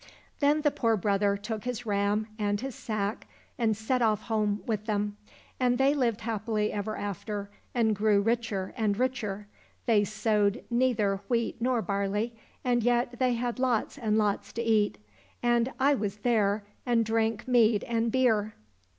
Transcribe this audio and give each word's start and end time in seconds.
Then 0.39 0.61
the 0.61 0.71
poor 0.71 0.97
brother 0.97 1.37
took 1.37 1.63
his 1.63 1.85
ram 1.85 2.25
and 2.39 2.59
his 2.59 2.73
sack, 2.73 3.27
and 3.59 3.77
set 3.77 4.01
off 4.01 4.23
home 4.23 4.63
with 4.65 4.87
them. 4.87 5.15
And 5.59 5.77
they 5.77 5.93
lived 5.93 6.21
happily 6.21 6.73
ever 6.73 6.97
after, 6.97 7.51
and 7.75 7.95
grew 7.95 8.19
richer 8.19 8.73
and 8.75 8.97
richer. 8.97 9.45
They 9.85 10.03
sowed 10.03 10.63
neither 10.71 11.17
wheat 11.27 11.57
nor 11.61 11.83
barley, 11.83 12.35
and 12.63 12.81
yet 12.81 13.19
they 13.19 13.33
had 13.35 13.59
lots 13.59 13.95
and 13.99 14.17
lots 14.17 14.51
to 14.53 14.63
eat. 14.63 14.97
And 15.43 15.71
I 15.79 15.93
was 15.93 16.17
there, 16.17 16.63
and 16.83 17.05
drank 17.05 17.47
mead 17.47 17.83
and 17.83 18.11
beer. 18.11 18.55